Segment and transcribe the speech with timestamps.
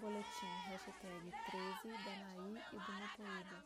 [0.00, 3.64] Boletim hashtag 13 Danaí e do Mupoíba,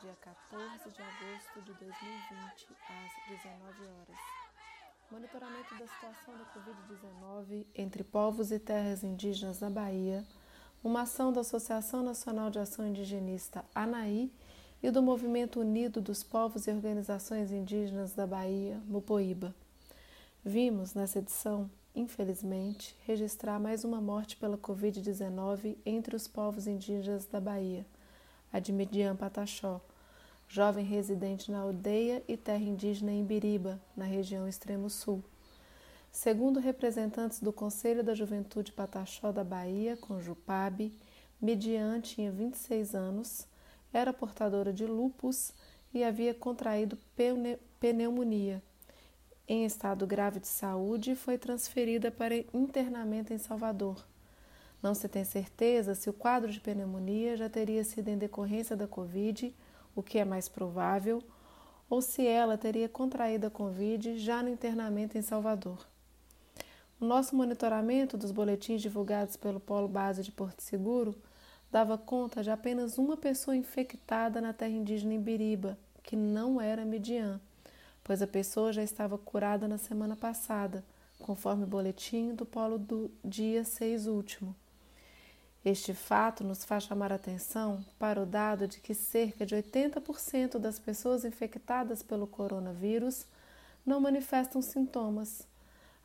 [0.00, 4.18] dia 14 de agosto de 2020, às 19 horas.
[5.10, 10.24] Monitoramento da situação da Covid-19 entre povos e terras indígenas na Bahia,
[10.82, 14.30] uma ação da Associação Nacional de Ação Indigenista ANAI
[14.82, 19.54] e do Movimento Unido dos Povos e Organizações Indígenas da Bahia, Mupoíba.
[20.42, 27.40] Vimos nessa edição, infelizmente, registrar mais uma morte pela Covid-19 entre os povos indígenas da
[27.40, 27.86] Bahia,
[28.52, 29.80] a de Midian Pataxó,
[30.48, 35.22] jovem residente na aldeia e terra indígena Imbiriba, na região extremo sul.
[36.10, 40.92] Segundo representantes do Conselho da Juventude Pataxó da Bahia, Conjupab,
[41.40, 43.46] Midian tinha 26 anos,
[43.92, 45.52] era portadora de lupus
[45.94, 46.98] e havia contraído
[47.78, 48.62] pneumonia.
[49.52, 54.06] Em estado grave de saúde, foi transferida para internamento em Salvador.
[54.80, 58.86] Não se tem certeza se o quadro de pneumonia já teria sido em decorrência da
[58.86, 59.52] Covid,
[59.92, 61.20] o que é mais provável,
[61.88, 65.84] ou se ela teria contraído a Covid já no internamento em Salvador.
[67.00, 71.12] O nosso monitoramento dos boletins divulgados pelo Polo Base de Porto Seguro
[71.72, 77.40] dava conta de apenas uma pessoa infectada na terra indígena Ibiriba, que não era Midian,
[78.04, 80.84] pois a pessoa já estava curada na semana passada,
[81.18, 84.54] conforme o boletim do polo do dia 6 último.
[85.64, 90.78] Este fato nos faz chamar atenção para o dado de que cerca de 80% das
[90.78, 93.26] pessoas infectadas pelo coronavírus
[93.84, 95.46] não manifestam sintomas.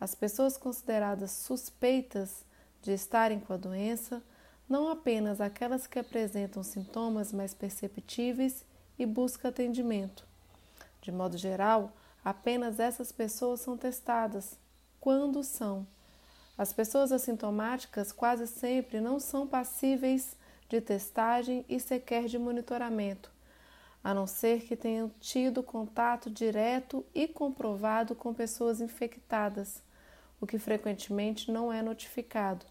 [0.00, 2.44] As pessoas consideradas suspeitas
[2.82, 4.22] de estarem com a doença
[4.66, 8.64] não apenas aquelas que apresentam sintomas mais perceptíveis
[8.98, 10.31] e buscam atendimento.
[11.02, 11.92] De modo geral,
[12.24, 14.58] apenas essas pessoas são testadas.
[14.98, 15.86] Quando são?
[16.56, 20.34] As pessoas assintomáticas quase sempre não são passíveis
[20.68, 23.30] de testagem e sequer de monitoramento,
[24.02, 29.82] a não ser que tenham tido contato direto e comprovado com pessoas infectadas,
[30.40, 32.64] o que frequentemente não é notificado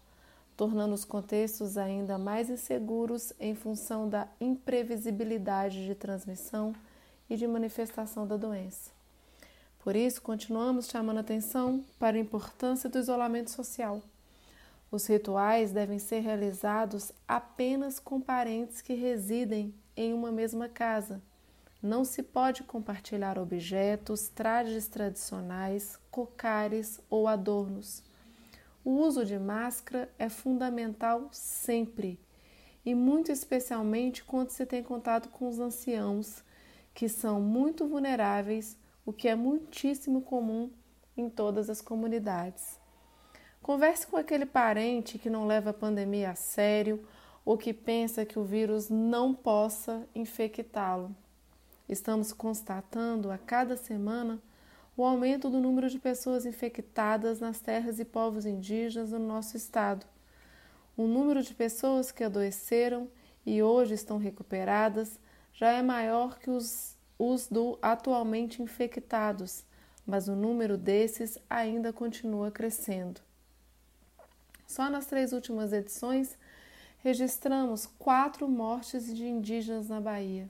[0.56, 6.72] tornando os contextos ainda mais inseguros em função da imprevisibilidade de transmissão
[7.32, 8.90] e de manifestação da doença.
[9.78, 14.02] Por isso, continuamos chamando atenção para a importância do isolamento social.
[14.90, 21.22] Os rituais devem ser realizados apenas com parentes que residem em uma mesma casa.
[21.82, 28.02] Não se pode compartilhar objetos, trajes tradicionais, cocares ou adornos.
[28.84, 32.20] O uso de máscara é fundamental sempre,
[32.84, 36.44] e muito especialmente quando se tem contato com os anciãos,
[36.94, 40.70] que são muito vulneráveis, o que é muitíssimo comum
[41.16, 42.78] em todas as comunidades.
[43.62, 47.06] Converse com aquele parente que não leva a pandemia a sério
[47.44, 51.14] ou que pensa que o vírus não possa infectá-lo.
[51.88, 54.40] Estamos constatando a cada semana
[54.96, 60.06] o aumento do número de pessoas infectadas nas terras e povos indígenas no nosso estado.
[60.96, 63.08] O número de pessoas que adoeceram
[63.44, 65.18] e hoje estão recuperadas
[65.52, 69.64] já é maior que os, os do atualmente infectados,
[70.06, 73.20] mas o número desses ainda continua crescendo.
[74.66, 76.36] Só nas três últimas edições
[76.98, 80.48] registramos quatro mortes de indígenas na Bahia.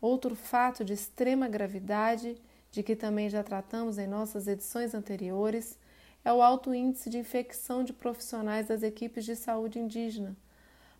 [0.00, 2.38] Outro fato de extrema gravidade
[2.76, 5.78] de que também já tratamos em nossas edições anteriores,
[6.22, 10.36] é o alto índice de infecção de profissionais das equipes de saúde indígena.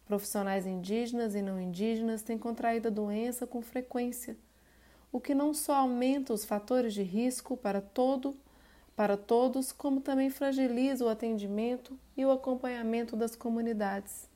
[0.07, 4.37] Profissionais indígenas e não indígenas têm contraído a doença com frequência,
[5.13, 8.37] o que não só aumenta os fatores de risco para todo
[8.97, 14.27] para todos, como também fragiliza o atendimento e o acompanhamento das comunidades.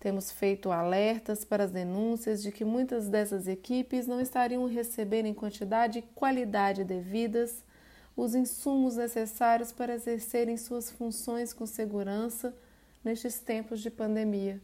[0.00, 5.34] Temos feito alertas para as denúncias de que muitas dessas equipes não estariam recebendo em
[5.34, 7.62] quantidade e qualidade devidas
[8.16, 12.56] os insumos necessários para exercerem suas funções com segurança
[13.08, 14.60] nestes tempos de pandemia.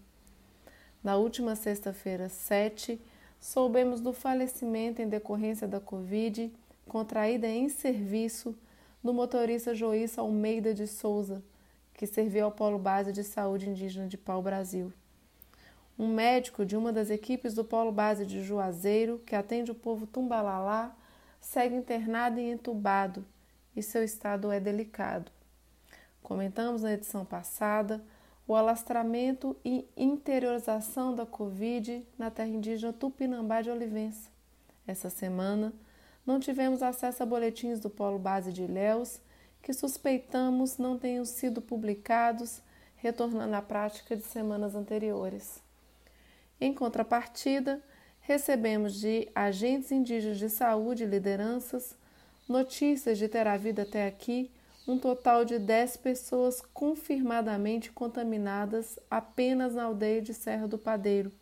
[1.02, 3.00] Na última sexta-feira, 7,
[3.40, 6.52] soubemos do falecimento em decorrência da Covid,
[6.86, 8.54] contraída em serviço,
[9.02, 11.42] do motorista Joíssa Almeida de Souza,
[11.94, 14.92] que serviu ao Polo Base de Saúde Indígena de Pau Brasil.
[15.98, 20.06] Um médico de uma das equipes do Polo Base de Juazeiro, que atende o povo
[20.06, 20.94] tumbalalá,
[21.40, 23.24] segue internado e entubado
[23.74, 25.32] e seu estado é delicado.
[26.22, 28.04] Comentamos na edição passada
[28.46, 34.28] o alastramento e interiorização da Covid na terra indígena Tupinambá de Olivença.
[34.86, 35.72] Essa semana,
[36.26, 39.20] não tivemos acesso a boletins do Polo Base de Ilhéus
[39.62, 42.60] que suspeitamos não tenham sido publicados
[42.96, 45.62] retornando à prática de semanas anteriores.
[46.60, 47.82] Em contrapartida,
[48.20, 51.96] recebemos de agentes indígenas de saúde e lideranças
[52.46, 54.50] notícias de ter havido até aqui
[54.86, 61.32] um total de 10 pessoas confirmadamente contaminadas apenas na aldeia de Serra do Padeiro,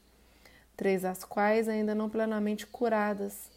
[0.76, 3.50] três as quais ainda não plenamente curadas.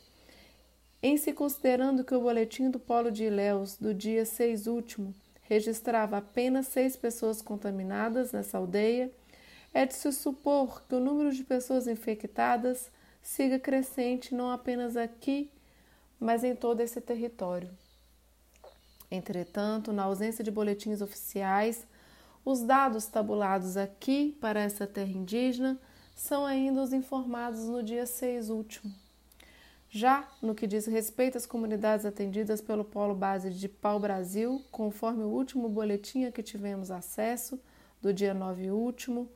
[1.04, 6.18] Em se considerando que o boletim do Polo de Ilhéus do dia 6 último registrava
[6.18, 9.12] apenas seis pessoas contaminadas nessa aldeia,
[9.72, 12.90] é de se supor que o número de pessoas infectadas
[13.22, 15.52] siga crescente não apenas aqui,
[16.20, 17.70] mas em todo esse território.
[19.16, 21.86] Entretanto, na ausência de boletins oficiais,
[22.44, 25.80] os dados tabulados aqui para essa terra indígena
[26.14, 28.94] são ainda os informados no dia 6 último.
[29.90, 35.24] Já no que diz respeito às comunidades atendidas pelo Polo Base de Pau Brasil, conforme
[35.24, 37.60] o último boletim a que tivemos acesso,
[38.02, 39.30] do dia 9 último,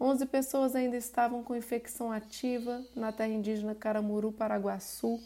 [0.00, 5.20] 11 pessoas ainda estavam com infecção ativa na terra indígena Caramuru, Paraguaçu,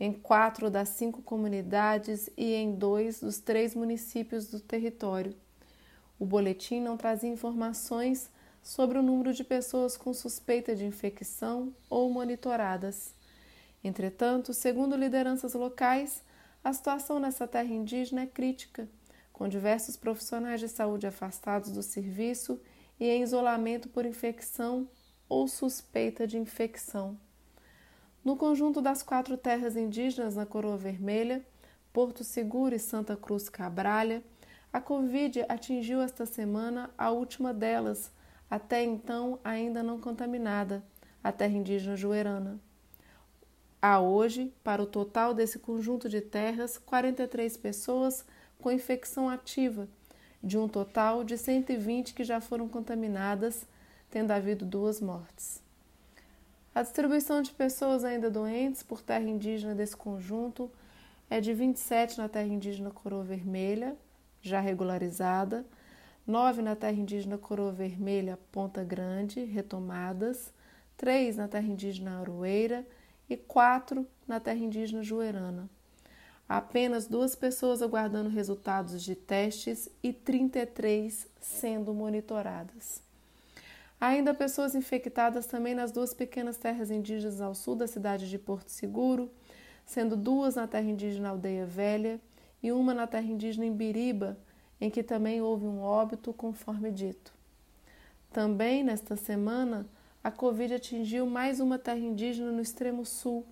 [0.00, 5.34] em quatro das cinco comunidades e em dois dos três municípios do território.
[6.18, 8.30] O boletim não trazia informações
[8.62, 13.14] sobre o número de pessoas com suspeita de infecção ou monitoradas.
[13.82, 16.22] Entretanto, segundo lideranças locais,
[16.62, 18.88] a situação nessa terra indígena é crítica,
[19.32, 22.60] com diversos profissionais de saúde afastados do serviço
[22.98, 24.88] e em isolamento por infecção
[25.28, 27.16] ou suspeita de infecção.
[28.24, 31.44] No conjunto das quatro terras indígenas na Coroa Vermelha,
[31.92, 34.22] Porto Seguro e Santa Cruz Cabralha,
[34.72, 38.12] a Covid atingiu esta semana a última delas,
[38.50, 40.84] até então ainda não contaminada,
[41.22, 42.60] a terra indígena Juerana.
[43.80, 48.24] Há hoje, para o total desse conjunto de terras, 43 pessoas
[48.60, 49.88] com infecção ativa,
[50.42, 53.64] de um total de 120 que já foram contaminadas,
[54.10, 55.62] tendo havido duas mortes.
[56.78, 60.70] A distribuição de pessoas ainda doentes por terra indígena desse conjunto
[61.28, 63.96] é de 27 na terra indígena Coroa Vermelha,
[64.40, 65.66] já regularizada,
[66.24, 70.52] 9 na terra indígena Coroa Vermelha Ponta Grande, retomadas,
[70.96, 72.86] 3 na terra indígena Aroeira
[73.28, 75.68] e quatro na terra indígena Juerana.
[76.48, 83.07] Apenas duas pessoas aguardando resultados de testes e 33 sendo monitoradas.
[84.00, 88.68] Ainda pessoas infectadas também nas duas pequenas terras indígenas ao sul da cidade de Porto
[88.68, 89.28] Seguro,
[89.84, 92.20] sendo duas na terra indígena Aldeia Velha
[92.62, 94.38] e uma na terra indígena Imbiriba,
[94.80, 97.32] em que também houve um óbito, conforme dito.
[98.32, 99.86] Também nesta semana,
[100.22, 103.44] a Covid atingiu mais uma terra indígena no extremo sul,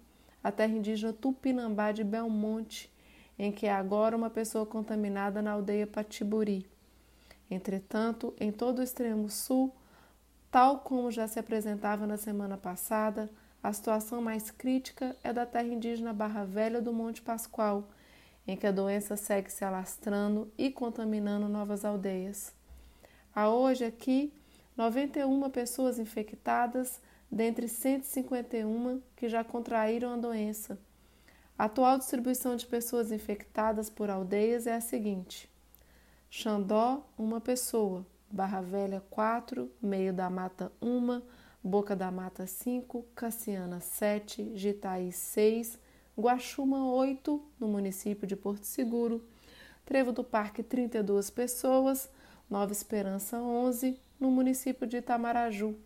[0.45, 2.89] a terra indígena Tupinambá de Belmonte,
[3.37, 6.67] em que há agora uma pessoa contaminada na aldeia Patiburi.
[7.51, 9.73] Entretanto, em todo o extremo sul,
[10.56, 13.31] tal como já se apresentava na semana passada,
[13.62, 17.87] a situação mais crítica é da terra indígena Barra Velha do Monte Pascoal,
[18.49, 22.55] em que a doença segue se alastrando e contaminando novas aldeias.
[23.35, 24.32] Há hoje aqui
[24.79, 30.79] 91 pessoas infectadas, dentre 151 que já contraíram a doença.
[31.59, 35.50] A atual distribuição de pessoas infectadas por aldeias é a seguinte:
[36.31, 41.23] Xandó, uma pessoa, Barra Velha, 4, Meio da Mata, 1,
[41.62, 45.78] Boca da Mata, 5, Cassiana, 7, Jitaí, 6,
[46.18, 49.25] Guaxuma, 8, no município de Porto Seguro,
[49.85, 52.11] Trevo do Parque, 32 pessoas,
[52.49, 55.76] Nova Esperança, 11, no município de Itamaraju,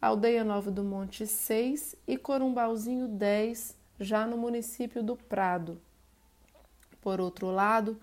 [0.00, 5.80] Aldeia Nova do Monte 6 e Corumbauzinho 10, já no município do Prado.
[7.00, 7.98] Por outro lado,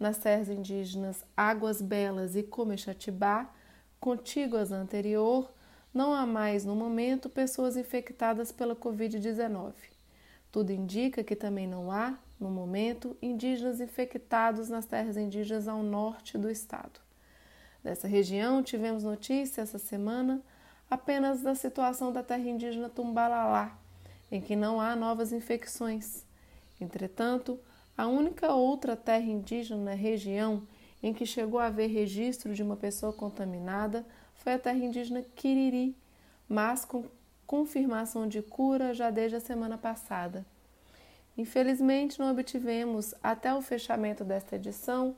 [0.00, 3.52] nas terras indígenas Águas Belas e Comexatibá,
[4.00, 5.52] contíguas anterior,
[5.92, 9.74] não há mais no momento pessoas infectadas pela Covid-19.
[10.50, 16.38] Tudo indica que também não há, no momento, indígenas infectados nas terras indígenas ao norte
[16.38, 16.98] do estado.
[17.84, 20.42] Dessa região, tivemos notícia essa semana
[20.90, 23.76] apenas da situação da terra indígena Tumbalalá,
[24.32, 26.24] em que não há novas infecções.
[26.80, 27.60] Entretanto,
[28.00, 30.62] a única outra terra indígena na região
[31.02, 35.94] em que chegou a haver registro de uma pessoa contaminada foi a terra indígena Quiriri,
[36.48, 37.04] mas com
[37.46, 40.46] confirmação de cura já desde a semana passada.
[41.36, 45.14] Infelizmente, não obtivemos, até o fechamento desta edição,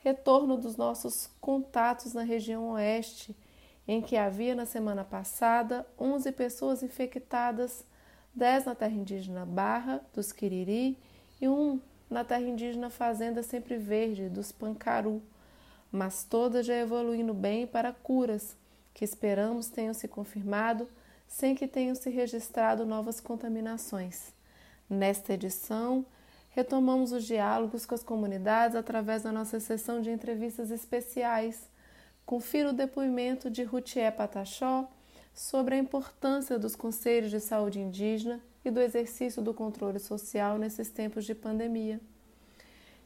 [0.00, 3.36] retorno dos nossos contatos na região oeste,
[3.86, 7.84] em que havia na semana passada 11 pessoas infectadas,
[8.34, 10.98] 10 na terra indígena Barra, dos Quiriri,
[11.40, 11.78] e um
[12.14, 15.20] na terra indígena Fazenda Sempre Verde, dos Pancaru,
[15.90, 18.56] mas todas já evoluindo bem para curas,
[18.94, 20.88] que esperamos tenham se confirmado
[21.26, 24.32] sem que tenham se registrado novas contaminações.
[24.88, 26.06] Nesta edição,
[26.50, 31.68] retomamos os diálogos com as comunidades através da nossa sessão de entrevistas especiais.
[32.24, 34.88] Confira o depoimento de Rutier Patachó
[35.34, 40.88] sobre a importância dos conselhos de saúde indígena e do exercício do controle social nesses
[40.88, 42.00] tempos de pandemia.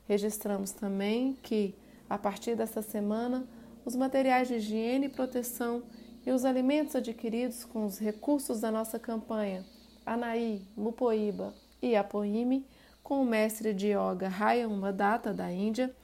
[0.07, 1.75] Registramos também que,
[2.09, 3.47] a partir desta semana,
[3.85, 5.83] os materiais de higiene e proteção
[6.25, 9.65] e os alimentos adquiridos com os recursos da nossa campanha
[10.09, 12.67] Anaí, Mupoíba e Apoime,
[13.03, 15.95] com o mestre de yoga Ryan Madata da Índia,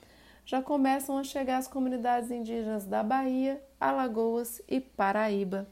[0.45, 5.67] já começam a chegar às comunidades indígenas da Bahia, Alagoas e Paraíba.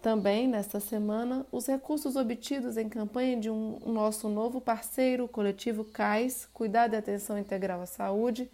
[0.00, 5.84] Também, nesta semana, os recursos obtidos em campanha de um, nosso novo parceiro, o coletivo
[5.84, 8.50] CAIS, Cuidado e Atenção Integral à Saúde,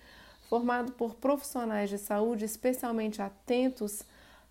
[0.48, 4.02] formado por profissionais de saúde especialmente atentos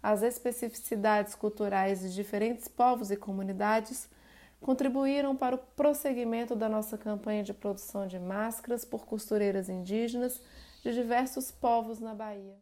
[0.02, 4.10] às especificidades culturais de diferentes povos e comunidades,
[4.60, 10.42] contribuíram para o prosseguimento da nossa campanha de produção de máscaras por costureiras indígenas
[10.84, 12.58] de diversos povos na Bahia.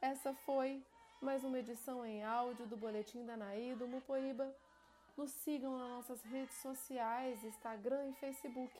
[0.00, 0.82] Essa foi
[1.20, 4.54] mais uma edição em áudio do Boletim da Naí do Mupoíba.
[5.16, 8.72] Nos sigam nas nossas redes sociais, Instagram e Facebook.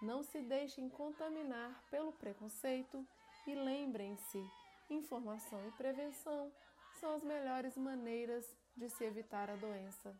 [0.00, 3.06] Não se deixem contaminar pelo preconceito
[3.46, 4.44] e lembrem-se:
[4.90, 6.52] informação e prevenção
[6.98, 8.44] são as melhores maneiras
[8.76, 10.16] de se evitar a doença.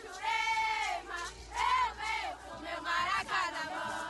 [0.00, 1.14] Jurema,
[1.54, 4.05] eu venho com meu mão.